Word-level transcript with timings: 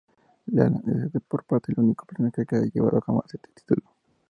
Leland 0.47 1.13
es, 1.15 1.21
por 1.27 1.41
otra 1.41 1.47
parte, 1.47 1.71
el 1.73 1.79
único 1.79 2.07
personaje 2.07 2.43
que 2.43 2.55
ha 2.55 2.61
llevado 2.63 3.01
jamás 3.01 3.31
este 3.35 3.49
título. 3.53 3.83